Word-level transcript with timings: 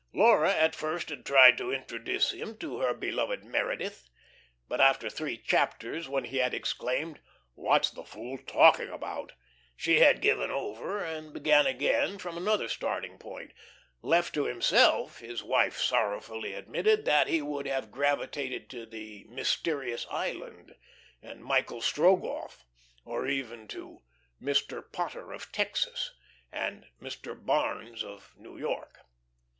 Laura 0.15 0.51
at 0.51 0.73
first 0.73 1.09
had 1.09 1.23
tried 1.23 1.59
to 1.59 1.71
introduce 1.71 2.31
him 2.31 2.57
to 2.57 2.79
her 2.79 2.91
beloved 2.91 3.45
Meredith. 3.45 4.09
But 4.67 4.81
after 4.81 5.11
three 5.11 5.37
chapters, 5.37 6.09
when 6.09 6.23
he 6.23 6.37
had 6.37 6.55
exclaimed, 6.55 7.19
"What's 7.53 7.91
the 7.91 8.03
fool 8.03 8.39
talking 8.39 8.89
about?" 8.89 9.33
she 9.75 9.99
had 9.99 10.19
given 10.23 10.49
over 10.49 11.03
and 11.03 11.31
begun 11.31 11.67
again 11.67 12.17
from 12.17 12.35
another 12.35 12.67
starting 12.67 13.19
point. 13.19 13.51
Left 14.01 14.33
to 14.33 14.45
himself, 14.45 15.19
his 15.19 15.43
wife 15.43 15.77
sorrowfully 15.77 16.53
admitted 16.53 17.05
that 17.05 17.27
he 17.27 17.43
would 17.43 17.67
have 17.67 17.91
gravitated 17.91 18.71
to 18.71 18.87
the 18.87 19.27
"Mysterious 19.29 20.07
Island" 20.09 20.73
and 21.21 21.43
"Michael 21.43 21.79
Strogoff," 21.79 22.65
or 23.05 23.27
even 23.27 23.67
to 23.67 23.99
"Mr. 24.41 24.81
Potter 24.91 25.31
of 25.31 25.51
Texas" 25.51 26.09
and 26.51 26.87
"Mr. 26.99 27.35
Barnes 27.39 28.03
of 28.03 28.33
New 28.35 28.57
York." 28.57 29.01